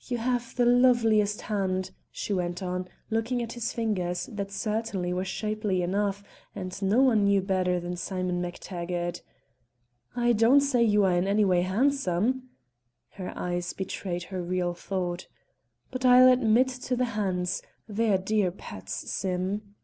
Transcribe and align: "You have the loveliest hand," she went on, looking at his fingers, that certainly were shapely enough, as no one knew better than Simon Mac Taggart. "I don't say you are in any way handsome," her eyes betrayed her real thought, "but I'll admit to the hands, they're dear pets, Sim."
"You 0.00 0.18
have 0.18 0.54
the 0.56 0.66
loveliest 0.66 1.40
hand," 1.40 1.92
she 2.10 2.34
went 2.34 2.62
on, 2.62 2.88
looking 3.08 3.42
at 3.42 3.54
his 3.54 3.72
fingers, 3.72 4.26
that 4.30 4.50
certainly 4.52 5.14
were 5.14 5.24
shapely 5.24 5.80
enough, 5.80 6.22
as 6.54 6.82
no 6.82 7.00
one 7.00 7.24
knew 7.24 7.40
better 7.40 7.80
than 7.80 7.96
Simon 7.96 8.42
Mac 8.42 8.58
Taggart. 8.58 9.22
"I 10.14 10.34
don't 10.34 10.60
say 10.60 10.82
you 10.82 11.04
are 11.04 11.16
in 11.16 11.26
any 11.26 11.46
way 11.46 11.62
handsome," 11.62 12.50
her 13.12 13.32
eyes 13.34 13.72
betrayed 13.72 14.24
her 14.24 14.42
real 14.42 14.74
thought, 14.74 15.26
"but 15.90 16.04
I'll 16.04 16.30
admit 16.30 16.68
to 16.68 16.94
the 16.94 17.06
hands, 17.16 17.62
they're 17.88 18.18
dear 18.18 18.50
pets, 18.50 19.10
Sim." 19.10 19.74